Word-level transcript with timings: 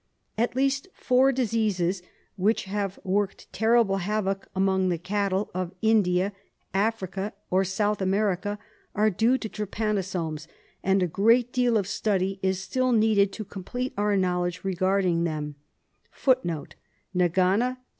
At 0.35 0.55
least 0.55 0.87
tour 1.07 1.31
diseases 1.31 2.01
^ 2.01 2.05
which 2.35 2.63
have 2.63 2.97
worked 3.03 3.45
terrible 3.53 3.97
havoc 3.97 4.47
among 4.55 4.89
the 4.89 4.97
cattle 4.97 5.51
of 5.53 5.75
India, 5.83 6.33
Africa, 6.73 7.33
or 7.51 7.63
South 7.63 8.01
America, 8.01 8.57
are 8.95 9.11
due 9.11 9.37
to 9.37 9.47
trypanosomes, 9.47 10.47
and 10.83 11.03
a 11.03 11.07
great 11.07 11.53
deal 11.53 11.77
of 11.77 11.85
study 11.85 12.39
is 12.41 12.59
still 12.59 12.91
needed 12.91 13.31
to 13.33 13.45
complete 13.45 13.93
our 13.95 14.17
knowledge 14.17 14.63
regarding 14.63 15.23
them. 15.23 15.53